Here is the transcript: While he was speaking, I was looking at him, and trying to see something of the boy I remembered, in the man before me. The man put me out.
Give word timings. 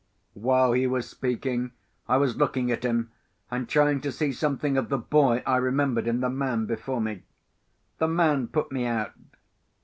While 0.33 0.71
he 0.71 0.87
was 0.87 1.07
speaking, 1.07 1.73
I 2.09 2.17
was 2.17 2.35
looking 2.35 2.71
at 2.71 2.83
him, 2.83 3.11
and 3.51 3.69
trying 3.69 4.01
to 4.01 4.11
see 4.11 4.31
something 4.33 4.75
of 4.75 4.89
the 4.89 4.97
boy 4.97 5.43
I 5.45 5.57
remembered, 5.57 6.07
in 6.07 6.21
the 6.21 6.27
man 6.31 6.65
before 6.65 6.99
me. 7.01 7.21
The 7.99 8.07
man 8.07 8.47
put 8.47 8.71
me 8.71 8.87
out. 8.87 9.11